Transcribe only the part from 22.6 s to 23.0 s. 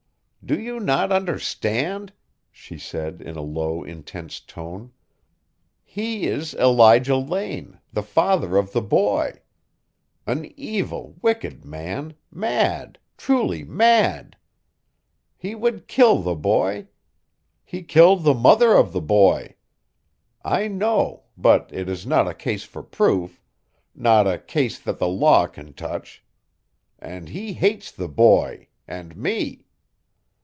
for